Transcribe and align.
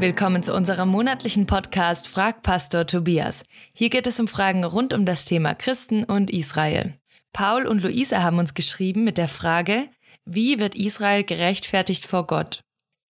Willkommen 0.00 0.42
zu 0.42 0.54
unserem 0.54 0.88
monatlichen 0.88 1.46
Podcast 1.46 2.08
Frag 2.08 2.42
Pastor 2.42 2.86
Tobias. 2.86 3.44
Hier 3.74 3.90
geht 3.90 4.06
es 4.06 4.18
um 4.18 4.28
Fragen 4.28 4.64
rund 4.64 4.94
um 4.94 5.04
das 5.04 5.26
Thema 5.26 5.54
Christen 5.54 6.04
und 6.04 6.30
Israel. 6.30 6.94
Paul 7.34 7.66
und 7.66 7.82
Luisa 7.82 8.22
haben 8.22 8.38
uns 8.38 8.54
geschrieben 8.54 9.04
mit 9.04 9.18
der 9.18 9.28
Frage, 9.28 9.90
wie 10.24 10.58
wird 10.58 10.74
Israel 10.74 11.22
gerechtfertigt 11.22 12.06
vor 12.06 12.26
Gott? 12.26 12.60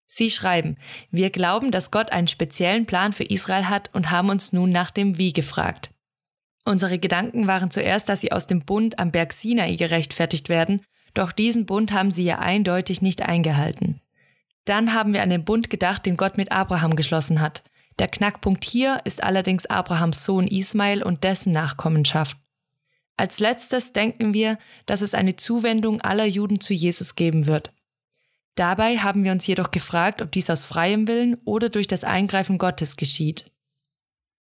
Sie 0.09 0.33
schreiben, 0.33 0.79
wir 1.13 1.31
glauben, 1.31 1.71
dass 1.71 1.93
Gott 1.93 2.11
einen 2.11 2.27
speziellen 2.27 2.87
Plan 2.87 3.13
für 3.13 3.23
Israel 3.23 3.69
hat 3.69 3.91
und 3.95 4.11
haben 4.11 4.29
uns 4.29 4.53
nun 4.53 4.73
nach 4.73 4.91
dem 4.91 5.17
Wie 5.17 5.33
gefragt. 5.33 5.91
Unsere 6.65 6.99
Gedanken 6.99 7.47
waren 7.47 7.71
zuerst, 7.71 8.09
dass 8.09 8.21
sie 8.21 8.33
aus 8.33 8.49
dem 8.49 8.65
Bund 8.65 8.99
am 8.99 9.13
Berg 9.13 9.33
Sinai 9.33 9.77
gerechtfertigt 9.77 10.49
werden, 10.49 10.83
doch 11.15 11.31
diesen 11.31 11.67
Bund 11.67 11.93
haben 11.93 12.11
sie 12.11 12.25
ja 12.25 12.41
eindeutig 12.41 13.01
nicht 13.01 13.23
eingehalten. 13.23 14.01
Dann 14.65 14.95
haben 14.95 15.13
wir 15.13 15.23
an 15.23 15.31
den 15.31 15.45
Bund 15.45 15.71
gedacht, 15.71 16.07
den 16.07 16.17
Gott 16.17 16.37
mit 16.37 16.53
Abraham 16.53 16.97
geschlossen 16.97 17.41
hat. 17.41 17.63
Der 17.99 18.09
Knackpunkt 18.09 18.65
hier 18.65 19.01
ist 19.05 19.23
allerdings 19.23 19.67
Abrahams 19.67 20.25
Sohn 20.25 20.47
Ismail 20.47 21.03
und 21.03 21.25
dessen 21.25 21.53
Nachkommenschaft. 21.53 22.37
Als 23.17 23.39
letztes 23.39 23.93
denken 23.93 24.33
wir, 24.33 24.59
dass 24.87 25.03
es 25.03 25.13
eine 25.13 25.37
Zuwendung 25.37 26.01
aller 26.01 26.25
Juden 26.25 26.61
zu 26.61 26.73
Jesus 26.73 27.17
geben 27.17 27.47
wird. 27.47 27.73
Dabei 28.55 28.99
haben 28.99 29.25
wir 29.25 29.33
uns 29.33 29.47
jedoch 29.47 29.71
gefragt, 29.71 30.23
ob 30.23 30.33
dies 30.33 30.49
aus 30.51 30.65
freiem 30.65 31.07
Willen 31.07 31.37
oder 31.45 31.69
durch 31.69 31.87
das 31.87 32.05
Eingreifen 32.05 32.59
Gottes 32.59 32.97
geschieht. 32.97 33.53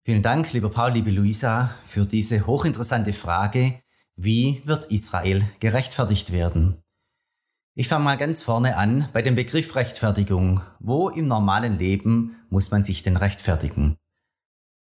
Vielen 0.02 0.22
Dank, 0.22 0.52
lieber 0.52 0.70
Paul, 0.70 0.92
liebe 0.92 1.10
Luisa, 1.10 1.74
für 1.84 2.06
diese 2.06 2.46
hochinteressante 2.46 3.12
Frage, 3.12 3.80
wie 4.16 4.62
wird 4.64 4.86
Israel 4.86 5.44
gerechtfertigt 5.60 6.32
werden? 6.32 6.82
Ich 7.78 7.88
fange 7.88 8.04
mal 8.04 8.16
ganz 8.16 8.42
vorne 8.42 8.78
an 8.78 9.10
bei 9.12 9.20
dem 9.20 9.34
Begriff 9.34 9.74
Rechtfertigung. 9.76 10.62
Wo 10.78 11.10
im 11.10 11.26
normalen 11.26 11.78
Leben 11.78 12.34
muss 12.48 12.70
man 12.70 12.84
sich 12.84 13.02
denn 13.02 13.18
rechtfertigen? 13.18 13.98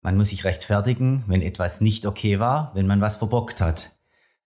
Man 0.02 0.18
muss 0.18 0.32
sich 0.32 0.44
rechtfertigen, 0.44 1.24
wenn 1.28 1.42
etwas 1.42 1.80
nicht 1.80 2.06
okay 2.06 2.40
war, 2.40 2.72
wenn 2.76 2.88
man 2.88 3.00
was 3.00 3.16
verbockt 3.16 3.62
hat. 3.62 3.96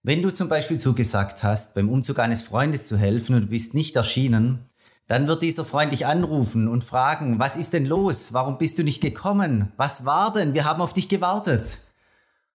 Wenn 0.04 0.22
du 0.22 0.32
zum 0.32 0.48
Beispiel 0.48 0.78
zugesagt 0.78 1.42
hast, 1.42 1.74
beim 1.74 1.88
Umzug 1.88 2.20
eines 2.20 2.42
Freundes 2.42 2.86
zu 2.86 2.96
helfen 2.96 3.34
und 3.34 3.40
du 3.40 3.48
bist 3.48 3.74
nicht 3.74 3.96
erschienen, 3.96 4.70
dann 5.08 5.26
wird 5.26 5.42
dieser 5.42 5.64
Freund 5.64 5.90
dich 5.90 6.06
anrufen 6.06 6.68
und 6.68 6.84
fragen, 6.84 7.40
was 7.40 7.56
ist 7.56 7.72
denn 7.72 7.84
los? 7.84 8.32
Warum 8.32 8.58
bist 8.58 8.78
du 8.78 8.84
nicht 8.84 9.00
gekommen? 9.00 9.72
Was 9.76 10.04
war 10.04 10.32
denn? 10.32 10.54
Wir 10.54 10.66
haben 10.66 10.82
auf 10.82 10.92
dich 10.92 11.08
gewartet. 11.08 11.80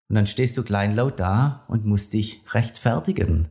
Und 0.08 0.16
dann 0.16 0.25
stehst 0.25 0.58
du 0.58 0.64
kleinlaut 0.64 1.19
da 1.19 1.66
und 1.67 1.86
musst 1.86 2.14
dich 2.14 2.44
rechtfertigen. 2.53 3.50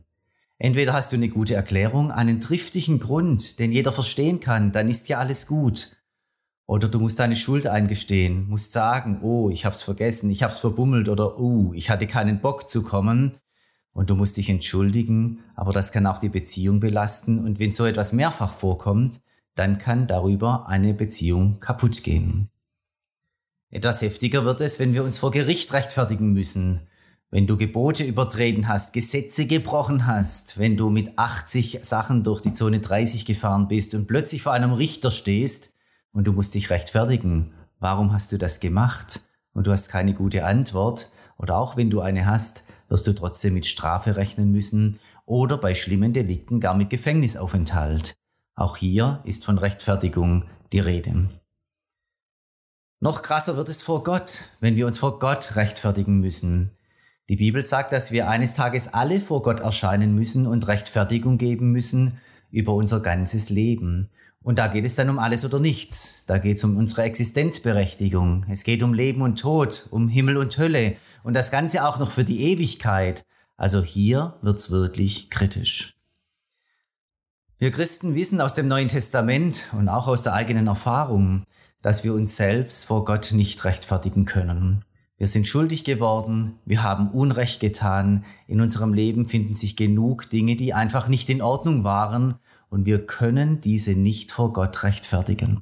Entweder 0.63 0.93
hast 0.93 1.11
du 1.11 1.15
eine 1.15 1.27
gute 1.27 1.55
Erklärung, 1.55 2.11
einen 2.11 2.39
triftigen 2.39 2.99
Grund, 2.99 3.57
den 3.57 3.71
jeder 3.71 3.91
verstehen 3.91 4.39
kann, 4.39 4.71
dann 4.71 4.89
ist 4.89 5.09
ja 5.09 5.17
alles 5.17 5.47
gut. 5.47 5.97
Oder 6.67 6.87
du 6.87 6.99
musst 6.99 7.19
deine 7.19 7.35
Schuld 7.35 7.65
eingestehen, 7.65 8.47
musst 8.47 8.71
sagen, 8.71 9.21
oh, 9.23 9.49
ich 9.49 9.65
hab's 9.65 9.81
vergessen, 9.81 10.29
ich 10.29 10.43
hab's 10.43 10.59
verbummelt 10.59 11.09
oder 11.09 11.39
oh, 11.39 11.73
ich 11.73 11.89
hatte 11.89 12.05
keinen 12.05 12.41
Bock 12.41 12.69
zu 12.69 12.83
kommen. 12.83 13.39
Und 13.91 14.11
du 14.11 14.15
musst 14.15 14.37
dich 14.37 14.49
entschuldigen, 14.49 15.39
aber 15.55 15.73
das 15.73 15.91
kann 15.91 16.05
auch 16.05 16.19
die 16.19 16.29
Beziehung 16.29 16.79
belasten 16.79 17.39
und 17.39 17.57
wenn 17.57 17.73
so 17.73 17.87
etwas 17.87 18.13
mehrfach 18.13 18.53
vorkommt, 18.53 19.19
dann 19.55 19.79
kann 19.79 20.05
darüber 20.05 20.69
eine 20.69 20.93
Beziehung 20.93 21.57
kaputt 21.57 22.03
gehen. 22.03 22.51
Etwas 23.71 24.03
heftiger 24.03 24.45
wird 24.45 24.61
es, 24.61 24.77
wenn 24.77 24.93
wir 24.93 25.03
uns 25.03 25.17
vor 25.17 25.31
Gericht 25.31 25.73
rechtfertigen 25.73 26.33
müssen, 26.33 26.81
wenn 27.31 27.47
du 27.47 27.55
Gebote 27.55 28.03
übertreten 28.03 28.67
hast, 28.67 28.91
Gesetze 28.91 29.47
gebrochen 29.47 30.05
hast, 30.05 30.59
wenn 30.59 30.75
du 30.75 30.89
mit 30.89 31.17
80 31.17 31.79
Sachen 31.81 32.25
durch 32.25 32.41
die 32.41 32.53
Zone 32.53 32.81
30 32.81 33.25
gefahren 33.25 33.69
bist 33.69 33.95
und 33.95 34.05
plötzlich 34.05 34.41
vor 34.41 34.51
einem 34.51 34.73
Richter 34.73 35.11
stehst 35.11 35.73
und 36.11 36.25
du 36.25 36.33
musst 36.33 36.53
dich 36.53 36.69
rechtfertigen. 36.69 37.53
Warum 37.79 38.11
hast 38.11 38.33
du 38.33 38.37
das 38.37 38.59
gemacht? 38.59 39.21
Und 39.53 39.65
du 39.65 39.71
hast 39.71 39.89
keine 39.89 40.13
gute 40.13 40.45
Antwort. 40.45 41.09
Oder 41.37 41.57
auch 41.57 41.77
wenn 41.77 41.89
du 41.89 42.01
eine 42.01 42.25
hast, 42.25 42.65
wirst 42.89 43.07
du 43.07 43.13
trotzdem 43.13 43.53
mit 43.53 43.65
Strafe 43.65 44.17
rechnen 44.17 44.51
müssen 44.51 44.99
oder 45.25 45.57
bei 45.57 45.73
schlimmen 45.73 46.11
Delikten 46.11 46.59
gar 46.59 46.73
mit 46.73 46.89
Gefängnisaufenthalt. 46.89 48.13
Auch 48.55 48.75
hier 48.75 49.21
ist 49.23 49.45
von 49.45 49.57
Rechtfertigung 49.57 50.45
die 50.73 50.79
Rede. 50.79 51.29
Noch 52.99 53.21
krasser 53.21 53.55
wird 53.55 53.69
es 53.69 53.81
vor 53.81 54.03
Gott, 54.03 54.43
wenn 54.59 54.75
wir 54.75 54.85
uns 54.85 54.99
vor 54.99 55.19
Gott 55.19 55.55
rechtfertigen 55.55 56.19
müssen. 56.19 56.71
Die 57.29 57.37
Bibel 57.37 57.63
sagt, 57.63 57.93
dass 57.93 58.11
wir 58.11 58.27
eines 58.27 58.55
Tages 58.55 58.93
alle 58.93 59.21
vor 59.21 59.41
Gott 59.41 59.59
erscheinen 59.59 60.15
müssen 60.15 60.47
und 60.47 60.67
Rechtfertigung 60.67 61.37
geben 61.37 61.71
müssen 61.71 62.17
über 62.51 62.73
unser 62.73 62.99
ganzes 62.99 63.49
Leben. 63.49 64.09
Und 64.43 64.57
da 64.57 64.67
geht 64.67 64.85
es 64.85 64.95
dann 64.95 65.09
um 65.09 65.19
alles 65.19 65.45
oder 65.45 65.59
nichts. 65.59 66.23
Da 66.25 66.39
geht 66.39 66.57
es 66.57 66.63
um 66.63 66.75
unsere 66.75 67.03
Existenzberechtigung. 67.03 68.45
Es 68.49 68.63
geht 68.63 68.81
um 68.81 68.93
Leben 68.93 69.21
und 69.21 69.39
Tod, 69.39 69.87
um 69.91 70.09
Himmel 70.09 70.37
und 70.37 70.57
Hölle. 70.57 70.95
Und 71.23 71.35
das 71.35 71.51
Ganze 71.51 71.85
auch 71.85 71.99
noch 71.99 72.11
für 72.11 72.23
die 72.23 72.41
Ewigkeit. 72.41 73.23
Also 73.55 73.83
hier 73.83 74.35
wird's 74.41 74.71
wirklich 74.71 75.29
kritisch. 75.29 75.95
Wir 77.59 77.69
Christen 77.69 78.15
wissen 78.15 78.41
aus 78.41 78.55
dem 78.55 78.67
Neuen 78.67 78.87
Testament 78.87 79.67
und 79.73 79.87
auch 79.87 80.07
aus 80.07 80.23
der 80.23 80.33
eigenen 80.33 80.65
Erfahrung, 80.65 81.45
dass 81.83 82.03
wir 82.03 82.15
uns 82.15 82.35
selbst 82.35 82.85
vor 82.85 83.05
Gott 83.05 83.33
nicht 83.33 83.63
rechtfertigen 83.63 84.25
können. 84.25 84.83
Wir 85.21 85.27
sind 85.27 85.45
schuldig 85.45 85.83
geworden, 85.83 86.55
wir 86.65 86.81
haben 86.81 87.11
Unrecht 87.11 87.59
getan, 87.59 88.25
in 88.47 88.59
unserem 88.59 88.91
Leben 88.91 89.27
finden 89.27 89.53
sich 89.53 89.75
genug 89.75 90.31
Dinge, 90.31 90.55
die 90.55 90.73
einfach 90.73 91.09
nicht 91.09 91.29
in 91.29 91.43
Ordnung 91.43 91.83
waren 91.83 92.39
und 92.71 92.87
wir 92.87 93.05
können 93.05 93.61
diese 93.61 93.91
nicht 93.91 94.31
vor 94.31 94.51
Gott 94.51 94.81
rechtfertigen. 94.81 95.61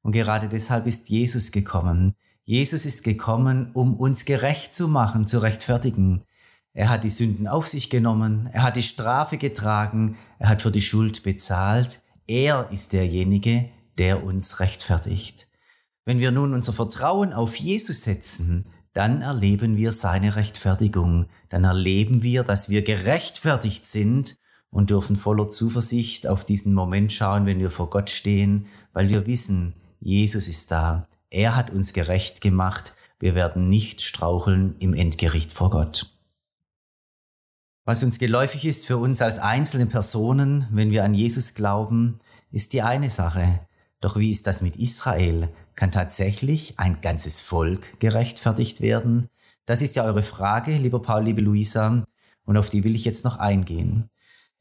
Und 0.00 0.12
gerade 0.12 0.48
deshalb 0.48 0.86
ist 0.86 1.10
Jesus 1.10 1.52
gekommen. 1.52 2.14
Jesus 2.44 2.86
ist 2.86 3.04
gekommen, 3.04 3.70
um 3.74 3.96
uns 3.96 4.24
gerecht 4.24 4.74
zu 4.74 4.88
machen, 4.88 5.26
zu 5.26 5.42
rechtfertigen. 5.42 6.24
Er 6.72 6.88
hat 6.88 7.04
die 7.04 7.10
Sünden 7.10 7.48
auf 7.48 7.68
sich 7.68 7.90
genommen, 7.90 8.48
er 8.50 8.62
hat 8.62 8.76
die 8.76 8.82
Strafe 8.82 9.36
getragen, 9.36 10.16
er 10.38 10.48
hat 10.48 10.62
für 10.62 10.72
die 10.72 10.80
Schuld 10.80 11.22
bezahlt. 11.22 12.00
Er 12.26 12.70
ist 12.70 12.94
derjenige, 12.94 13.68
der 13.98 14.24
uns 14.24 14.58
rechtfertigt. 14.58 15.48
Wenn 16.06 16.20
wir 16.20 16.30
nun 16.30 16.54
unser 16.54 16.72
Vertrauen 16.72 17.32
auf 17.32 17.56
Jesus 17.56 18.04
setzen, 18.04 18.64
dann 18.96 19.20
erleben 19.20 19.76
wir 19.76 19.92
seine 19.92 20.36
Rechtfertigung, 20.36 21.26
dann 21.50 21.64
erleben 21.64 22.22
wir, 22.22 22.44
dass 22.44 22.70
wir 22.70 22.80
gerechtfertigt 22.80 23.84
sind 23.84 24.38
und 24.70 24.88
dürfen 24.88 25.16
voller 25.16 25.48
Zuversicht 25.48 26.26
auf 26.26 26.46
diesen 26.46 26.72
Moment 26.72 27.12
schauen, 27.12 27.44
wenn 27.44 27.58
wir 27.58 27.70
vor 27.70 27.90
Gott 27.90 28.08
stehen, 28.08 28.68
weil 28.94 29.10
wir 29.10 29.26
wissen, 29.26 29.74
Jesus 30.00 30.48
ist 30.48 30.70
da, 30.70 31.08
er 31.28 31.54
hat 31.56 31.68
uns 31.68 31.92
gerecht 31.92 32.40
gemacht, 32.40 32.96
wir 33.18 33.34
werden 33.34 33.68
nicht 33.68 34.00
straucheln 34.00 34.76
im 34.78 34.94
Endgericht 34.94 35.52
vor 35.52 35.68
Gott. 35.68 36.10
Was 37.84 38.02
uns 38.02 38.18
geläufig 38.18 38.64
ist 38.64 38.86
für 38.86 38.96
uns 38.96 39.20
als 39.20 39.38
einzelne 39.38 39.86
Personen, 39.86 40.68
wenn 40.70 40.90
wir 40.90 41.04
an 41.04 41.12
Jesus 41.12 41.52
glauben, 41.52 42.16
ist 42.50 42.72
die 42.72 42.80
eine 42.80 43.10
Sache. 43.10 43.60
Doch 44.00 44.16
wie 44.16 44.30
ist 44.30 44.46
das 44.46 44.62
mit 44.62 44.76
Israel? 44.76 45.50
Kann 45.76 45.92
tatsächlich 45.92 46.78
ein 46.78 47.02
ganzes 47.02 47.42
Volk 47.42 48.00
gerechtfertigt 48.00 48.80
werden? 48.80 49.28
Das 49.66 49.82
ist 49.82 49.94
ja 49.94 50.04
eure 50.04 50.22
Frage, 50.22 50.72
lieber 50.78 51.02
Paul, 51.02 51.24
liebe 51.24 51.42
Luisa, 51.42 52.04
und 52.44 52.56
auf 52.56 52.70
die 52.70 52.82
will 52.82 52.94
ich 52.94 53.04
jetzt 53.04 53.24
noch 53.24 53.38
eingehen. 53.38 54.08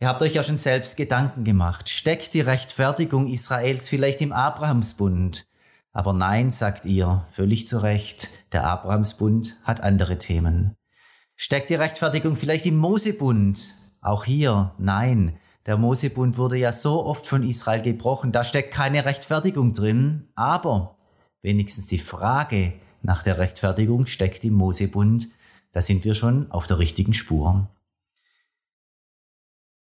Ihr 0.02 0.10
habt 0.10 0.22
euch 0.22 0.34
ja 0.34 0.44
schon 0.44 0.58
selbst 0.58 0.98
Gedanken 0.98 1.46
gemacht. 1.46 1.88
Steckt 1.88 2.34
die 2.34 2.42
Rechtfertigung 2.42 3.28
Israels 3.28 3.88
vielleicht 3.88 4.20
im 4.20 4.34
Abrahamsbund? 4.34 5.48
Aber 5.94 6.12
nein, 6.12 6.52
sagt 6.52 6.84
ihr, 6.84 7.26
völlig 7.32 7.68
zu 7.68 7.82
Recht, 7.82 8.30
der 8.52 8.66
Abrahamsbund 8.66 9.56
hat 9.64 9.82
andere 9.82 10.18
Themen. 10.18 10.76
Steckt 11.38 11.70
die 11.70 11.76
Rechtfertigung 11.76 12.36
vielleicht 12.36 12.66
im 12.66 12.76
Mosebund? 12.76 13.74
Auch 14.02 14.26
hier, 14.26 14.74
nein, 14.78 15.38
der 15.66 15.78
Mosebund 15.78 16.38
wurde 16.38 16.58
ja 16.58 16.74
so 16.74 17.06
oft 17.06 17.26
von 17.26 17.44
Israel 17.44 17.82
gebrochen, 17.82 18.34
da 18.34 18.44
steckt 18.44 18.74
keine 18.74 19.06
Rechtfertigung 19.06 19.74
drin, 19.74 20.28
aber 20.36 20.95
wenigstens 21.46 21.86
die 21.86 22.00
Frage 22.00 22.74
nach 23.04 23.22
der 23.22 23.38
Rechtfertigung 23.38 24.08
steckt 24.08 24.44
im 24.44 24.56
Mosebund, 24.56 25.30
da 25.74 25.82
sind 25.82 26.04
wir 26.04 26.16
schon 26.16 26.52
auf 26.52 26.66
der 26.66 26.80
richtigen 26.80 27.14
Spur. 27.14 27.70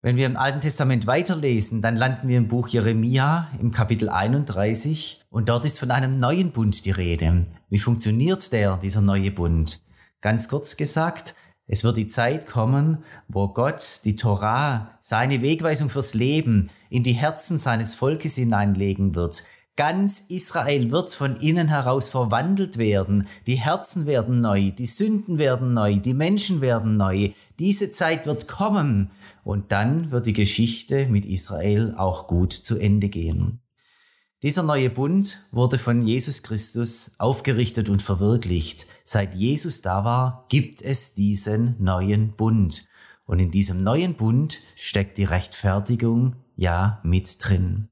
Wenn 0.03 0.17
wir 0.17 0.27
im 0.27 0.37
Alten 0.37 0.61
Testament 0.61 1.07
weiterlesen, 1.07 1.81
dann 1.81 1.97
landen 1.97 2.29
wir 2.29 2.37
im 2.37 2.49
Buch 2.49 2.69
Jeremia 2.69 3.49
im 3.59 3.73
Kapitel 3.73 4.11
31 4.11 5.25
und 5.31 5.49
dort 5.49 5.65
ist 5.65 5.81
von 5.81 5.91
einem 5.91 6.19
neuen 6.19 6.53
Bund 6.53 6.85
die 6.85 6.91
Rede. 6.91 7.47
Wie 7.71 7.79
funktioniert 7.79 8.53
der, 8.53 8.77
dieser 8.77 9.01
neue 9.01 9.31
Bund? 9.31 9.81
Ganz 10.21 10.51
kurz 10.51 10.77
gesagt, 10.77 11.35
es 11.67 11.83
wird 11.83 11.97
die 11.97 12.07
Zeit 12.07 12.47
kommen, 12.47 13.05
wo 13.27 13.49
Gott 13.49 14.03
die 14.05 14.17
Torah, 14.17 14.99
seine 15.01 15.41
Wegweisung 15.41 15.89
fürs 15.89 16.13
Leben, 16.13 16.69
in 16.91 17.03
die 17.03 17.13
Herzen 17.15 17.59
seines 17.59 17.95
Volkes 17.95 18.35
hineinlegen 18.35 19.15
wird. 19.15 19.45
Ganz 19.77 20.21
Israel 20.29 20.93
wird 20.93 21.13
von 21.13 21.35
innen 21.37 21.67
heraus 21.67 22.09
verwandelt 22.09 22.79
werden. 22.79 23.27
Die 23.49 23.57
Herzen 23.57 24.07
werden 24.07 24.41
neu, 24.41 24.71
die 24.71 24.87
Sünden 24.87 25.39
werden 25.39 25.75
neu, 25.75 25.97
die 25.97 26.15
Menschen 26.15 26.61
werden 26.61 26.97
neu. 26.97 27.31
Diese 27.59 27.91
Zeit 27.91 28.25
wird 28.25 28.47
kommen 28.47 29.11
und 29.43 29.73
dann 29.73 30.13
wird 30.13 30.27
die 30.27 30.33
Geschichte 30.33 31.07
mit 31.07 31.25
Israel 31.25 31.95
auch 31.97 32.29
gut 32.29 32.53
zu 32.53 32.79
Ende 32.79 33.09
gehen. 33.09 33.61
Dieser 34.45 34.63
neue 34.63 34.91
Bund 34.91 35.45
wurde 35.51 35.79
von 35.79 36.03
Jesus 36.03 36.43
Christus 36.45 37.13
aufgerichtet 37.19 37.89
und 37.89 38.01
verwirklicht. 38.01 38.87
Seit 39.03 39.35
Jesus 39.35 39.83
da 39.83 40.05
war, 40.05 40.45
gibt 40.51 40.83
es 40.83 41.15
diesen 41.15 41.83
neuen 41.83 42.37
Bund. 42.37 42.87
Und 43.25 43.39
in 43.41 43.51
diesem 43.51 43.79
neuen 43.79 44.15
Bund 44.15 44.59
steckt 44.77 45.19
die 45.19 45.25
Rechtfertigung 45.25 46.37
ja 46.57 47.01
mit 47.03 47.39
drin. 47.41 47.89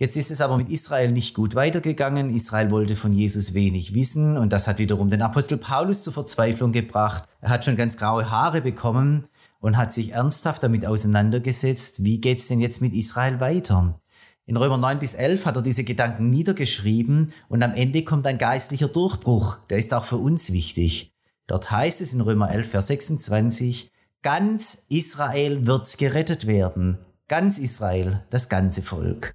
Jetzt 0.00 0.16
ist 0.16 0.30
es 0.30 0.40
aber 0.40 0.56
mit 0.56 0.68
Israel 0.68 1.10
nicht 1.10 1.34
gut 1.34 1.56
weitergegangen. 1.56 2.30
Israel 2.30 2.70
wollte 2.70 2.94
von 2.94 3.12
Jesus 3.12 3.52
wenig 3.52 3.94
wissen 3.94 4.36
und 4.36 4.52
das 4.52 4.68
hat 4.68 4.78
wiederum 4.78 5.10
den 5.10 5.22
Apostel 5.22 5.58
Paulus 5.58 6.04
zur 6.04 6.12
Verzweiflung 6.12 6.70
gebracht. 6.70 7.24
Er 7.40 7.48
hat 7.48 7.64
schon 7.64 7.74
ganz 7.74 7.96
graue 7.96 8.30
Haare 8.30 8.60
bekommen 8.60 9.26
und 9.58 9.76
hat 9.76 9.92
sich 9.92 10.12
ernsthaft 10.12 10.62
damit 10.62 10.86
auseinandergesetzt, 10.86 12.04
wie 12.04 12.20
geht's 12.20 12.46
denn 12.46 12.60
jetzt 12.60 12.80
mit 12.80 12.94
Israel 12.94 13.40
weiter? 13.40 14.00
In 14.46 14.56
Römer 14.56 14.78
9 14.78 15.00
bis 15.00 15.14
11 15.14 15.44
hat 15.46 15.56
er 15.56 15.62
diese 15.62 15.82
Gedanken 15.82 16.30
niedergeschrieben 16.30 17.32
und 17.48 17.64
am 17.64 17.74
Ende 17.74 18.04
kommt 18.04 18.28
ein 18.28 18.38
geistlicher 18.38 18.88
Durchbruch. 18.88 19.56
Der 19.68 19.78
ist 19.78 19.92
auch 19.92 20.04
für 20.04 20.16
uns 20.16 20.52
wichtig. 20.52 21.12
Dort 21.48 21.72
heißt 21.72 22.00
es 22.02 22.12
in 22.12 22.20
Römer 22.20 22.52
11, 22.52 22.70
Vers 22.70 22.86
26, 22.86 23.90
ganz 24.22 24.84
Israel 24.88 25.66
wird 25.66 25.98
gerettet 25.98 26.46
werden. 26.46 26.98
Ganz 27.26 27.58
Israel, 27.58 28.22
das 28.30 28.48
ganze 28.48 28.82
Volk. 28.82 29.34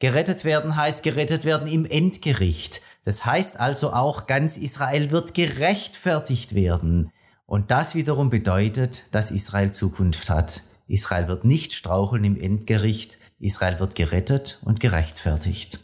Gerettet 0.00 0.44
werden 0.44 0.76
heißt 0.76 1.02
gerettet 1.02 1.44
werden 1.44 1.68
im 1.68 1.84
Endgericht. 1.84 2.82
Das 3.04 3.24
heißt 3.24 3.60
also 3.60 3.92
auch, 3.92 4.26
ganz 4.26 4.56
Israel 4.56 5.10
wird 5.10 5.34
gerechtfertigt 5.34 6.54
werden. 6.54 7.10
Und 7.46 7.70
das 7.70 7.94
wiederum 7.94 8.30
bedeutet, 8.30 9.04
dass 9.12 9.30
Israel 9.30 9.70
Zukunft 9.70 10.30
hat. 10.30 10.62
Israel 10.86 11.28
wird 11.28 11.44
nicht 11.44 11.72
straucheln 11.72 12.24
im 12.24 12.36
Endgericht. 12.36 13.18
Israel 13.38 13.78
wird 13.78 13.94
gerettet 13.94 14.60
und 14.64 14.80
gerechtfertigt. 14.80 15.80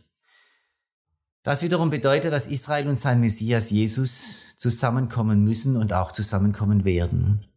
Das 1.43 1.63
wiederum 1.63 1.89
bedeutet, 1.91 2.33
dass 2.33 2.47
Israel 2.47 2.89
und 2.89 2.99
sein 2.99 3.21
Messias 3.21 3.71
Jesus 3.71 4.37
zusammenkommen 4.57 5.43
müssen 5.43 5.77
und 5.77 5.93
auch 5.93 6.13
zusammenkommen 6.13 6.85
werden. 6.85 7.50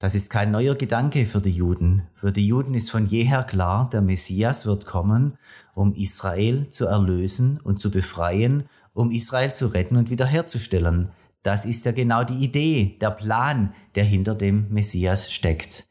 Das 0.00 0.14
ist 0.14 0.30
kein 0.30 0.52
neuer 0.52 0.76
Gedanke 0.76 1.26
für 1.26 1.42
die 1.42 1.50
Juden. 1.50 2.06
Für 2.14 2.30
die 2.30 2.46
Juden 2.46 2.74
ist 2.74 2.88
von 2.88 3.06
jeher 3.06 3.42
klar, 3.42 3.90
der 3.92 4.00
Messias 4.00 4.64
wird 4.64 4.86
kommen, 4.86 5.36
um 5.74 5.92
Israel 5.92 6.68
zu 6.68 6.86
erlösen 6.86 7.58
und 7.64 7.80
zu 7.80 7.90
befreien, 7.90 8.68
um 8.92 9.10
Israel 9.10 9.52
zu 9.52 9.66
retten 9.66 9.96
und 9.96 10.08
wiederherzustellen. 10.08 11.10
Das 11.42 11.66
ist 11.66 11.84
ja 11.84 11.90
genau 11.90 12.22
die 12.22 12.44
Idee, 12.44 12.96
der 13.00 13.10
Plan, 13.10 13.74
der 13.96 14.04
hinter 14.04 14.36
dem 14.36 14.68
Messias 14.70 15.32
steckt. 15.32 15.88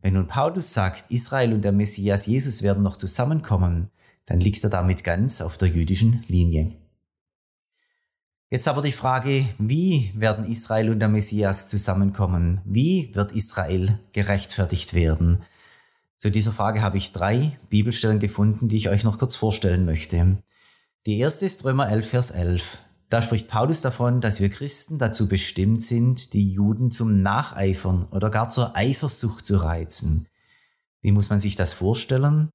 Wenn 0.00 0.14
nun 0.14 0.28
Paulus 0.28 0.72
sagt, 0.72 1.10
Israel 1.10 1.52
und 1.52 1.62
der 1.62 1.72
Messias 1.72 2.24
Jesus 2.24 2.62
werden 2.62 2.82
noch 2.82 2.96
zusammenkommen, 2.96 3.90
dann 4.24 4.40
liegt 4.40 4.64
er 4.64 4.70
damit 4.70 5.04
ganz 5.04 5.42
auf 5.42 5.58
der 5.58 5.68
jüdischen 5.68 6.24
Linie. 6.26 6.81
Jetzt 8.52 8.68
aber 8.68 8.82
die 8.82 8.92
Frage, 8.92 9.46
wie 9.56 10.12
werden 10.14 10.44
Israel 10.44 10.90
und 10.90 10.98
der 10.98 11.08
Messias 11.08 11.68
zusammenkommen? 11.68 12.60
Wie 12.66 13.10
wird 13.14 13.32
Israel 13.32 13.98
gerechtfertigt 14.12 14.92
werden? 14.92 15.42
Zu 16.18 16.30
dieser 16.30 16.52
Frage 16.52 16.82
habe 16.82 16.98
ich 16.98 17.12
drei 17.12 17.58
Bibelstellen 17.70 18.20
gefunden, 18.20 18.68
die 18.68 18.76
ich 18.76 18.90
euch 18.90 19.04
noch 19.04 19.18
kurz 19.18 19.36
vorstellen 19.36 19.86
möchte. 19.86 20.36
Die 21.06 21.18
erste 21.18 21.46
ist 21.46 21.64
Römer 21.64 21.88
11, 21.88 22.06
Vers 22.10 22.30
11. 22.30 22.78
Da 23.08 23.22
spricht 23.22 23.48
Paulus 23.48 23.80
davon, 23.80 24.20
dass 24.20 24.38
wir 24.38 24.50
Christen 24.50 24.98
dazu 24.98 25.28
bestimmt 25.28 25.82
sind, 25.82 26.34
die 26.34 26.52
Juden 26.52 26.90
zum 26.90 27.22
Nacheifern 27.22 28.04
oder 28.10 28.28
gar 28.28 28.50
zur 28.50 28.76
Eifersucht 28.76 29.46
zu 29.46 29.56
reizen. 29.56 30.28
Wie 31.00 31.12
muss 31.12 31.30
man 31.30 31.40
sich 31.40 31.56
das 31.56 31.72
vorstellen? 31.72 32.50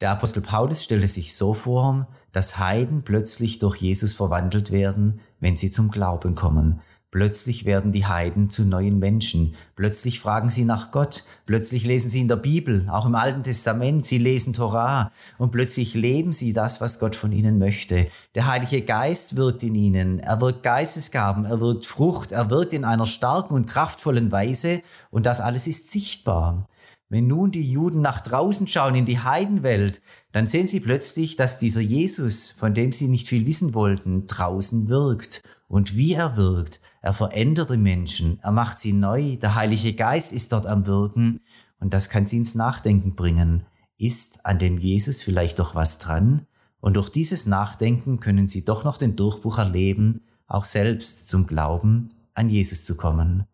Der 0.00 0.12
Apostel 0.12 0.40
Paulus 0.40 0.82
stellte 0.82 1.08
sich 1.08 1.34
so 1.34 1.52
vor, 1.52 2.08
dass 2.32 2.58
Heiden 2.58 3.02
plötzlich 3.02 3.58
durch 3.58 3.76
Jesus 3.76 4.14
verwandelt 4.14 4.70
werden, 4.70 5.20
wenn 5.40 5.58
sie 5.58 5.70
zum 5.70 5.90
Glauben 5.90 6.34
kommen. 6.34 6.80
Plötzlich 7.10 7.64
werden 7.64 7.90
die 7.90 8.06
Heiden 8.06 8.50
zu 8.50 8.64
neuen 8.64 9.00
Menschen. 9.00 9.56
Plötzlich 9.74 10.20
fragen 10.20 10.48
sie 10.48 10.64
nach 10.64 10.92
Gott. 10.92 11.24
Plötzlich 11.44 11.84
lesen 11.84 12.08
sie 12.08 12.20
in 12.20 12.28
der 12.28 12.36
Bibel, 12.36 12.88
auch 12.88 13.04
im 13.04 13.16
Alten 13.16 13.42
Testament. 13.42 14.06
Sie 14.06 14.18
lesen 14.18 14.52
Torah. 14.52 15.10
Und 15.36 15.50
plötzlich 15.50 15.94
leben 15.94 16.32
sie 16.32 16.52
das, 16.52 16.80
was 16.80 17.00
Gott 17.00 17.16
von 17.16 17.32
ihnen 17.32 17.58
möchte. 17.58 18.06
Der 18.36 18.46
Heilige 18.46 18.82
Geist 18.82 19.34
wirkt 19.34 19.64
in 19.64 19.74
ihnen. 19.74 20.20
Er 20.20 20.40
wirkt 20.40 20.62
Geistesgaben. 20.62 21.44
Er 21.44 21.60
wirkt 21.60 21.84
Frucht. 21.84 22.30
Er 22.30 22.48
wirkt 22.48 22.72
in 22.72 22.84
einer 22.84 23.06
starken 23.06 23.54
und 23.54 23.66
kraftvollen 23.66 24.30
Weise. 24.30 24.80
Und 25.10 25.26
das 25.26 25.40
alles 25.40 25.66
ist 25.66 25.90
sichtbar. 25.90 26.68
Wenn 27.10 27.26
nun 27.26 27.50
die 27.50 27.68
Juden 27.68 28.00
nach 28.02 28.20
draußen 28.20 28.68
schauen 28.68 28.94
in 28.94 29.04
die 29.04 29.18
Heidenwelt, 29.18 30.00
dann 30.30 30.46
sehen 30.46 30.68
sie 30.68 30.78
plötzlich, 30.78 31.34
dass 31.34 31.58
dieser 31.58 31.80
Jesus, 31.80 32.52
von 32.52 32.72
dem 32.72 32.92
sie 32.92 33.08
nicht 33.08 33.26
viel 33.26 33.46
wissen 33.46 33.74
wollten, 33.74 34.28
draußen 34.28 34.86
wirkt. 34.86 35.42
Und 35.66 35.96
wie 35.96 36.14
er 36.14 36.36
wirkt, 36.36 36.80
er 37.02 37.12
verändert 37.12 37.70
die 37.70 37.76
Menschen, 37.78 38.38
er 38.42 38.52
macht 38.52 38.78
sie 38.78 38.92
neu, 38.92 39.36
der 39.36 39.56
Heilige 39.56 39.92
Geist 39.94 40.32
ist 40.32 40.52
dort 40.52 40.66
am 40.66 40.86
Wirken 40.86 41.40
und 41.80 41.94
das 41.94 42.10
kann 42.10 42.26
sie 42.26 42.36
ins 42.36 42.54
Nachdenken 42.54 43.16
bringen. 43.16 43.66
Ist 43.98 44.46
an 44.46 44.60
dem 44.60 44.78
Jesus 44.78 45.22
vielleicht 45.22 45.58
doch 45.58 45.74
was 45.74 45.98
dran? 45.98 46.46
Und 46.80 46.94
durch 46.94 47.08
dieses 47.08 47.44
Nachdenken 47.44 48.20
können 48.20 48.46
sie 48.46 48.64
doch 48.64 48.84
noch 48.84 48.98
den 48.98 49.16
Durchbruch 49.16 49.58
erleben, 49.58 50.22
auch 50.46 50.64
selbst 50.64 51.28
zum 51.28 51.48
Glauben 51.48 52.10
an 52.34 52.50
Jesus 52.50 52.84
zu 52.84 52.96
kommen. 52.96 53.46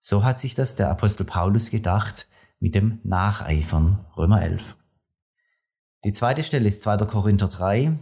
So 0.00 0.24
hat 0.24 0.40
sich 0.40 0.54
das 0.54 0.76
der 0.76 0.90
Apostel 0.90 1.24
Paulus 1.24 1.70
gedacht, 1.70 2.26
mit 2.62 2.76
dem 2.76 3.00
Nacheifern, 3.02 3.98
Römer 4.16 4.40
11. 4.40 4.76
Die 6.04 6.12
zweite 6.12 6.44
Stelle 6.44 6.68
ist 6.68 6.82
2. 6.84 6.98
Korinther 7.06 7.48
3. 7.48 7.98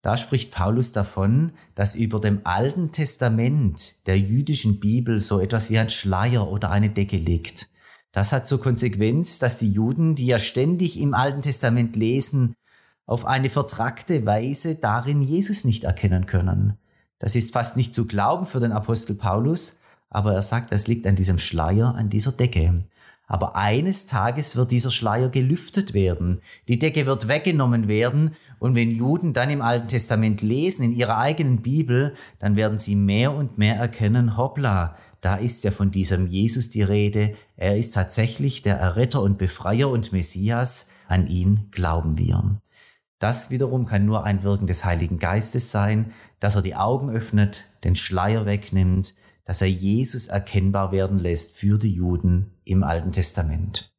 Da 0.00 0.16
spricht 0.16 0.50
Paulus 0.50 0.92
davon, 0.92 1.52
dass 1.74 1.94
über 1.94 2.18
dem 2.18 2.40
Alten 2.44 2.90
Testament 2.90 4.06
der 4.06 4.18
jüdischen 4.18 4.80
Bibel 4.80 5.20
so 5.20 5.40
etwas 5.40 5.68
wie 5.68 5.78
ein 5.78 5.90
Schleier 5.90 6.50
oder 6.50 6.70
eine 6.70 6.88
Decke 6.88 7.18
liegt. 7.18 7.68
Das 8.12 8.32
hat 8.32 8.46
zur 8.46 8.60
Konsequenz, 8.62 9.38
dass 9.38 9.58
die 9.58 9.70
Juden, 9.70 10.14
die 10.14 10.26
ja 10.26 10.38
ständig 10.38 10.98
im 10.98 11.12
Alten 11.12 11.42
Testament 11.42 11.94
lesen, 11.94 12.54
auf 13.04 13.26
eine 13.26 13.50
vertrackte 13.50 14.24
Weise 14.24 14.74
darin 14.74 15.20
Jesus 15.20 15.64
nicht 15.64 15.84
erkennen 15.84 16.24
können. 16.24 16.78
Das 17.18 17.36
ist 17.36 17.52
fast 17.52 17.76
nicht 17.76 17.94
zu 17.94 18.06
glauben 18.06 18.46
für 18.46 18.58
den 18.58 18.72
Apostel 18.72 19.16
Paulus, 19.16 19.78
aber 20.08 20.32
er 20.32 20.42
sagt, 20.42 20.72
das 20.72 20.86
liegt 20.86 21.06
an 21.06 21.14
diesem 21.16 21.38
Schleier, 21.38 21.94
an 21.94 22.08
dieser 22.08 22.32
Decke. 22.32 22.84
Aber 23.32 23.56
eines 23.56 24.04
Tages 24.04 24.56
wird 24.56 24.72
dieser 24.72 24.90
Schleier 24.90 25.30
gelüftet 25.30 25.94
werden. 25.94 26.42
Die 26.68 26.78
Decke 26.78 27.06
wird 27.06 27.28
weggenommen 27.28 27.88
werden. 27.88 28.32
Und 28.58 28.74
wenn 28.74 28.90
Juden 28.90 29.32
dann 29.32 29.48
im 29.48 29.62
Alten 29.62 29.88
Testament 29.88 30.42
lesen, 30.42 30.82
in 30.82 30.92
ihrer 30.92 31.16
eigenen 31.16 31.62
Bibel, 31.62 32.12
dann 32.40 32.56
werden 32.56 32.78
sie 32.78 32.94
mehr 32.94 33.32
und 33.32 33.56
mehr 33.56 33.76
erkennen, 33.76 34.36
hoppla, 34.36 34.96
da 35.22 35.36
ist 35.36 35.64
ja 35.64 35.70
von 35.70 35.90
diesem 35.90 36.26
Jesus 36.26 36.68
die 36.68 36.82
Rede. 36.82 37.34
Er 37.56 37.78
ist 37.78 37.92
tatsächlich 37.94 38.60
der 38.60 38.76
Erretter 38.76 39.22
und 39.22 39.38
Befreier 39.38 39.88
und 39.88 40.12
Messias. 40.12 40.88
An 41.08 41.26
ihn 41.26 41.68
glauben 41.70 42.18
wir. 42.18 42.60
Das 43.18 43.48
wiederum 43.48 43.86
kann 43.86 44.04
nur 44.04 44.24
ein 44.24 44.42
Wirken 44.42 44.66
des 44.66 44.84
Heiligen 44.84 45.18
Geistes 45.18 45.70
sein, 45.70 46.12
dass 46.38 46.56
er 46.56 46.60
die 46.60 46.76
Augen 46.76 47.08
öffnet, 47.08 47.64
den 47.82 47.96
Schleier 47.96 48.44
wegnimmt, 48.44 49.14
dass 49.44 49.60
er 49.60 49.70
Jesus 49.70 50.26
erkennbar 50.26 50.92
werden 50.92 51.18
lässt 51.18 51.56
für 51.56 51.78
die 51.78 51.92
Juden 51.92 52.52
im 52.64 52.82
Alten 52.84 53.12
Testament. 53.12 53.92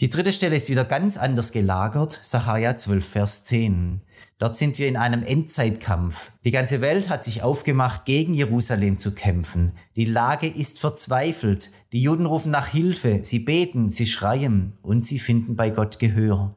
Die 0.00 0.08
dritte 0.08 0.32
Stelle 0.32 0.56
ist 0.56 0.68
wieder 0.68 0.84
ganz 0.84 1.16
anders 1.16 1.52
gelagert, 1.52 2.18
Sacharja 2.20 2.76
12, 2.76 3.06
Vers 3.06 3.44
10. 3.44 4.00
Dort 4.38 4.56
sind 4.56 4.78
wir 4.78 4.88
in 4.88 4.96
einem 4.96 5.22
Endzeitkampf. 5.22 6.32
Die 6.44 6.50
ganze 6.50 6.80
Welt 6.80 7.08
hat 7.08 7.22
sich 7.22 7.44
aufgemacht, 7.44 8.04
gegen 8.04 8.34
Jerusalem 8.34 8.98
zu 8.98 9.14
kämpfen. 9.14 9.72
Die 9.94 10.04
Lage 10.04 10.48
ist 10.48 10.80
verzweifelt. 10.80 11.70
Die 11.92 12.02
Juden 12.02 12.26
rufen 12.26 12.50
nach 12.50 12.66
Hilfe, 12.66 13.20
sie 13.22 13.38
beten, 13.38 13.88
sie 13.88 14.06
schreien 14.06 14.76
und 14.82 15.04
sie 15.04 15.20
finden 15.20 15.54
bei 15.54 15.70
Gott 15.70 16.00
Gehör. 16.00 16.56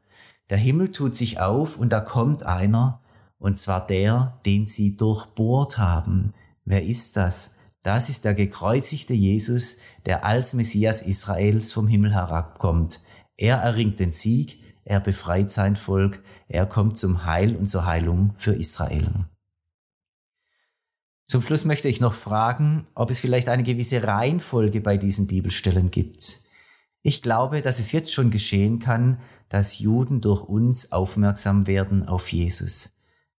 Der 0.50 0.58
Himmel 0.58 0.90
tut 0.90 1.14
sich 1.14 1.38
auf 1.38 1.78
und 1.78 1.90
da 1.90 2.00
kommt 2.00 2.42
einer, 2.42 3.02
und 3.38 3.56
zwar 3.56 3.86
der, 3.86 4.40
den 4.46 4.66
sie 4.66 4.96
durchbohrt 4.96 5.78
haben. 5.78 6.34
Wer 6.64 6.84
ist 6.84 7.16
das? 7.16 7.54
Das 7.82 8.08
ist 8.08 8.24
der 8.24 8.34
gekreuzigte 8.34 9.14
Jesus, 9.14 9.76
der 10.04 10.24
als 10.24 10.54
Messias 10.54 11.02
Israels 11.02 11.72
vom 11.72 11.86
Himmel 11.86 12.12
herabkommt. 12.12 13.00
Er 13.36 13.58
erringt 13.58 14.00
den 14.00 14.12
Sieg, 14.12 14.60
er 14.84 15.00
befreit 15.00 15.50
sein 15.50 15.76
Volk, 15.76 16.22
er 16.48 16.66
kommt 16.66 16.98
zum 16.98 17.24
Heil 17.24 17.54
und 17.54 17.70
zur 17.70 17.86
Heilung 17.86 18.34
für 18.36 18.54
Israel. 18.54 19.26
Zum 21.26 21.42
Schluss 21.42 21.66
möchte 21.66 21.88
ich 21.88 22.00
noch 22.00 22.14
fragen, 22.14 22.86
ob 22.94 23.10
es 23.10 23.20
vielleicht 23.20 23.50
eine 23.50 23.62
gewisse 23.62 24.02
Reihenfolge 24.02 24.80
bei 24.80 24.96
diesen 24.96 25.26
Bibelstellen 25.26 25.90
gibt. 25.90 26.42
Ich 27.02 27.22
glaube, 27.22 27.60
dass 27.60 27.78
es 27.78 27.92
jetzt 27.92 28.12
schon 28.12 28.30
geschehen 28.30 28.78
kann, 28.78 29.20
dass 29.50 29.78
Juden 29.78 30.20
durch 30.20 30.42
uns 30.42 30.90
aufmerksam 30.90 31.66
werden 31.66 32.08
auf 32.08 32.32
Jesus. 32.32 32.97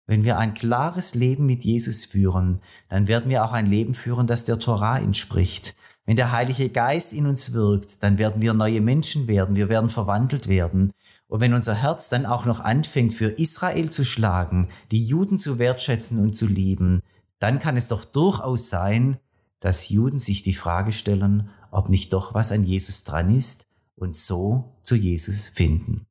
Wenn 0.09 0.25
wir 0.25 0.39
ein 0.39 0.55
klares 0.55 1.15
Leben 1.15 1.45
mit 1.45 1.65
Jesus 1.65 2.07
führen, 2.07 2.61
dann 2.89 3.09
werden 3.09 3.29
wir 3.29 3.45
auch 3.45 3.53
ein 3.53 3.67
Leben 3.67 3.93
führen, 3.93 4.27
das 4.27 4.47
der 4.47 4.59
Torah 4.59 4.99
entspricht. 4.99 5.77
Wenn 6.07 6.17
der 6.17 6.33
Heilige 6.33 6.71
Geist 6.71 7.13
in 7.13 7.27
uns 7.27 7.53
wirkt, 7.53 8.03
dann 8.03 8.17
werden 8.17 8.41
wir 8.41 8.55
neue 8.55 8.81
Menschen 8.81 9.29
werden, 9.29 9.55
wir 9.55 9.69
werden 9.69 9.91
verwandelt 9.91 10.49
werden. 10.49 10.93
Und 11.27 11.43
wenn 11.43 11.53
unser 11.53 11.75
Herz 11.75 12.09
dann 12.09 12.25
auch 12.25 12.47
noch 12.47 12.61
anfängt, 12.61 13.13
für 13.13 13.29
Israel 13.29 13.91
zu 13.91 14.07
schlagen, 14.07 14.69
die 14.93 15.05
Juden 15.05 15.39
zu 15.39 15.59
wertschätzen 15.59 16.19
und 16.19 16.39
zu 16.39 16.47
lieben, 16.47 17.03
dann 17.39 17.59
kann 17.59 17.77
es 17.77 17.89
doch 17.89 18.07
durchaus 18.07 18.71
sein, 18.71 19.19
dass 19.61 19.91
Juden 19.91 20.21
sich 20.21 20.41
die 20.41 20.55
Frage 20.55 20.93
stellen, 20.93 21.51
ob 21.71 21.91
nicht 21.91 22.15
doch 22.15 22.33
was 22.33 22.51
an 22.51 22.65
Jesus 22.65 23.05
dran 23.05 23.37
ist 23.37 23.67
und 23.95 24.17
so 24.17 24.73
zu 24.83 24.95
Jesus 24.95 25.49
finden. 25.49 26.07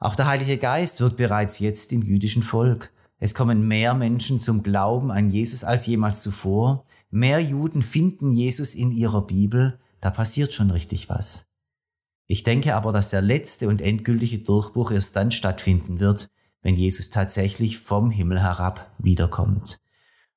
Auch 0.00 0.16
der 0.16 0.28
Heilige 0.28 0.56
Geist 0.56 1.02
wirkt 1.02 1.18
bereits 1.18 1.58
jetzt 1.58 1.92
im 1.92 2.00
jüdischen 2.00 2.42
Volk. 2.42 2.90
Es 3.24 3.34
kommen 3.34 3.68
mehr 3.68 3.94
Menschen 3.94 4.40
zum 4.40 4.64
Glauben 4.64 5.12
an 5.12 5.30
Jesus 5.30 5.62
als 5.62 5.86
jemals 5.86 6.22
zuvor. 6.22 6.84
Mehr 7.12 7.38
Juden 7.38 7.80
finden 7.80 8.32
Jesus 8.32 8.74
in 8.74 8.90
ihrer 8.90 9.24
Bibel. 9.24 9.78
Da 10.00 10.10
passiert 10.10 10.52
schon 10.52 10.72
richtig 10.72 11.08
was. 11.08 11.46
Ich 12.26 12.42
denke 12.42 12.74
aber, 12.74 12.90
dass 12.90 13.10
der 13.10 13.22
letzte 13.22 13.68
und 13.68 13.80
endgültige 13.80 14.40
Durchbruch 14.40 14.90
erst 14.90 15.14
dann 15.14 15.30
stattfinden 15.30 16.00
wird, 16.00 16.26
wenn 16.62 16.74
Jesus 16.74 17.10
tatsächlich 17.10 17.78
vom 17.78 18.10
Himmel 18.10 18.40
herab 18.42 18.90
wiederkommt. 18.98 19.78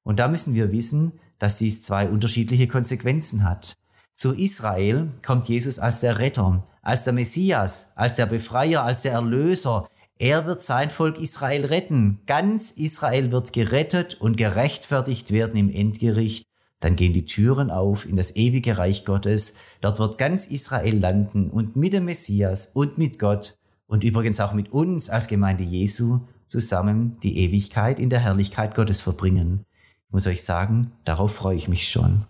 Und 0.04 0.20
da 0.20 0.28
müssen 0.28 0.54
wir 0.54 0.72
wissen, 0.72 1.14
dass 1.40 1.58
dies 1.58 1.82
zwei 1.82 2.08
unterschiedliche 2.08 2.68
Konsequenzen 2.68 3.46
hat. 3.46 3.74
Zu 4.14 4.34
Israel 4.34 5.10
kommt 5.26 5.50
Jesus 5.50 5.80
als 5.80 6.02
der 6.02 6.20
Retter, 6.20 6.64
als 6.84 7.04
der 7.04 7.14
Messias, 7.14 7.88
als 7.96 8.18
der 8.18 8.28
Befreier, 8.28 8.84
als 8.84 9.02
der 9.02 9.14
Erlöser. 9.14 9.90
Er 10.18 10.46
wird 10.46 10.62
sein 10.62 10.90
Volk 10.90 11.20
Israel 11.20 11.66
retten. 11.66 12.22
Ganz 12.26 12.72
Israel 12.72 13.32
wird 13.32 13.52
gerettet 13.52 14.16
und 14.22 14.38
gerechtfertigt 14.38 15.32
werden 15.32 15.58
im 15.58 15.70
Endgericht. 15.70 16.48
Dann 16.80 16.96
gehen 16.96 17.14
die 17.14 17.26
Türen 17.26 17.70
auf 17.70 18.06
in 18.06 18.16
das 18.16 18.36
ewige 18.36 18.78
Reich 18.78 19.04
Gottes. 19.04 19.56
Dort 19.82 20.00
wird 20.00 20.18
ganz 20.18 20.46
Israel 20.46 21.00
landen 21.00 21.50
und 21.50 21.76
mit 21.76 21.94
dem 21.94 22.06
Messias 22.06 22.68
und 22.68 22.98
mit 22.98 23.20
Gott 23.20 23.58
und 23.88 24.04
übrigens 24.04 24.40
auch 24.40 24.54
mit 24.54 24.72
uns 24.72 25.10
als 25.10 25.28
Gemeinde 25.28 25.64
Jesu 25.64 26.22
zusammen 26.48 27.18
die 27.22 27.40
Ewigkeit 27.40 28.00
in 28.00 28.10
der 28.10 28.20
Herrlichkeit 28.20 28.76
Gottes 28.76 29.02
verbringen. 29.02 29.66
Ich 30.08 30.14
muss 30.14 30.28
euch 30.28 30.44
sagen, 30.44 30.92
darauf 31.04 31.36
freue 31.36 31.56
ich 31.56 31.68
mich 31.68 31.90
schon. 31.90 32.26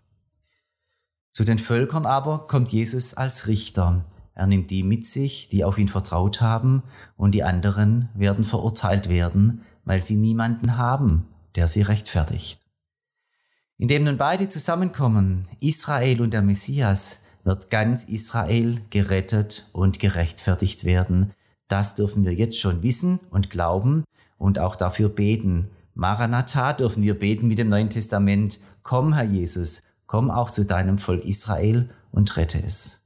Zu 1.34 1.44
den 1.44 1.60
Völkern 1.60 2.06
aber 2.06 2.48
kommt 2.48 2.72
Jesus 2.72 3.14
als 3.14 3.48
Richter. 3.48 4.06
Er 4.36 4.48
nimmt 4.48 4.70
die 4.70 4.84
mit 4.84 5.06
sich, 5.06 5.48
die 5.50 5.64
auf 5.64 5.78
ihn 5.78 5.88
vertraut 5.88 6.42
haben, 6.42 6.84
und 7.16 7.32
die 7.32 7.44
anderen 7.44 8.10
werden 8.14 8.44
verurteilt 8.44 9.10
werden, 9.10 9.62
weil 9.86 10.04
sie 10.04 10.18
niemanden 10.18 10.78
haben, 10.78 11.26
der 11.56 11.70
sie 11.70 11.82
rechtfertigt. 11.82 12.60
Indem 13.78 14.04
nun 14.04 14.18
beide 14.18 14.48
zusammenkommen, 14.50 15.48
Israel 15.62 16.22
und 16.22 16.34
der 16.34 16.42
Messias, 16.42 17.22
wird 17.46 17.70
ganz 17.70 18.04
Israel 18.04 18.82
gerettet 18.90 19.70
und 19.72 20.00
gerechtfertigt 20.00 20.84
werden. 20.84 21.32
Das 21.68 21.96
dürfen 21.96 22.26
wir 22.26 22.34
jetzt 22.34 22.60
schon 22.60 22.84
wissen 22.84 23.20
und 23.30 23.50
glauben 23.50 24.04
und 24.38 24.60
auch 24.60 24.76
dafür 24.76 25.10
beten. 25.10 25.70
Maranatha 25.94 26.74
dürfen 26.74 27.04
wir 27.04 27.18
beten 27.18 27.48
mit 27.48 27.60
dem 27.60 27.68
Neuen 27.68 27.90
Testament. 27.90 28.60
Komm, 28.82 29.14
Herr 29.14 29.24
Jesus, 29.24 29.82
komm 30.08 30.30
auch 30.30 30.52
zu 30.52 30.66
deinem 30.66 30.98
Volk 30.98 31.24
Israel 31.24 31.88
und 32.12 32.36
rette 32.36 32.62
es. 32.66 33.05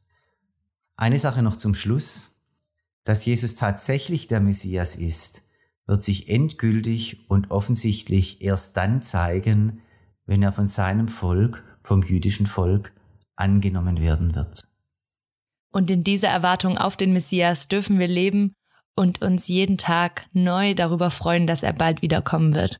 Eine 1.00 1.18
Sache 1.18 1.42
noch 1.42 1.56
zum 1.56 1.76
Schluss. 1.76 2.36
Dass 3.06 3.26
Jesus 3.26 3.56
tatsächlich 3.56 4.28
der 4.28 4.42
Messias 4.42 4.98
ist, 4.98 5.44
wird 5.86 6.02
sich 6.02 6.28
endgültig 6.28 7.30
und 7.30 7.52
offensichtlich 7.52 8.42
erst 8.42 8.76
dann 8.76 9.02
zeigen, 9.02 9.82
wenn 10.26 10.44
er 10.44 10.52
von 10.52 10.68
seinem 10.68 11.08
Volk, 11.08 11.64
vom 11.84 12.02
jüdischen 12.02 12.46
Volk, 12.46 12.92
angenommen 13.38 14.02
werden 14.02 14.36
wird. 14.36 14.68
Und 15.72 15.90
in 15.90 16.04
dieser 16.04 16.28
Erwartung 16.28 16.78
auf 16.78 16.98
den 16.98 17.14
Messias 17.14 17.70
dürfen 17.70 17.98
wir 17.98 18.10
leben 18.10 18.54
und 18.94 19.22
uns 19.22 19.48
jeden 19.48 19.78
Tag 19.78 20.26
neu 20.34 20.74
darüber 20.76 21.12
freuen, 21.12 21.48
dass 21.48 21.64
er 21.64 21.72
bald 21.72 22.02
wiederkommen 22.02 22.54
wird. 22.54 22.78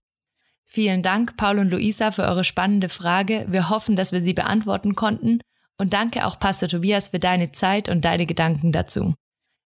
Vielen 0.66 1.04
Dank, 1.04 1.38
Paul 1.38 1.60
und 1.60 1.70
Luisa, 1.70 2.12
für 2.12 2.24
eure 2.24 2.44
spannende 2.44 2.90
Frage. 2.90 3.46
Wir 3.48 3.70
hoffen, 3.70 3.96
dass 3.96 4.12
wir 4.12 4.20
sie 4.20 4.34
beantworten 4.34 4.96
konnten. 4.96 5.40
Und 5.80 5.94
danke 5.94 6.26
auch 6.26 6.40
Pastor 6.40 6.70
Tobias 6.70 7.10
für 7.10 7.20
deine 7.20 7.52
Zeit 7.52 7.90
und 7.90 8.06
deine 8.06 8.28
Gedanken 8.28 8.72
dazu. 8.72 9.16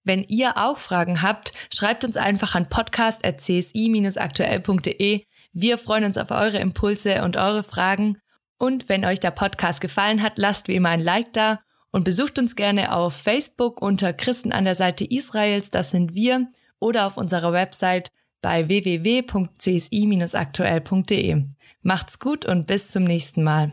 Wenn 0.05 0.25
ihr 0.25 0.59
auch 0.59 0.79
Fragen 0.79 1.23
habt, 1.23 1.53
schreibt 1.73 2.05
uns 2.05 2.17
einfach 2.17 2.55
an 2.55 2.69
podcast.csi-aktuell.de. 2.69 5.25
Wir 5.53 5.79
freuen 5.79 6.05
uns 6.05 6.19
auf 6.19 6.31
eure 6.31 6.59
Impulse 6.59 7.23
und 7.23 7.37
eure 7.37 7.63
Fragen. 7.63 8.19
Und 8.59 8.89
wenn 8.89 9.05
euch 9.05 9.21
der 9.21 9.31
Podcast 9.31 9.81
gefallen 9.81 10.21
hat, 10.23 10.33
lasst 10.37 10.67
wie 10.69 10.75
immer 10.75 10.89
ein 10.91 11.01
Like 11.01 11.33
da 11.33 11.61
und 11.91 12.05
besucht 12.05 12.39
uns 12.39 12.55
gerne 12.57 12.95
auf 12.95 13.15
Facebook 13.15 13.81
unter 13.81 14.13
Christen 14.13 14.53
an 14.53 14.65
der 14.65 14.75
Seite 14.75 15.05
Israels, 15.05 15.71
das 15.71 15.91
sind 15.91 16.15
wir, 16.15 16.49
oder 16.79 17.07
auf 17.07 17.17
unserer 17.17 17.53
Website 17.53 18.11
bei 18.41 18.69
www.csi-aktuell.de. 18.69 21.45
Macht's 21.83 22.19
gut 22.19 22.45
und 22.45 22.67
bis 22.67 22.91
zum 22.91 23.05
nächsten 23.05 23.45
Mal. 23.45 23.73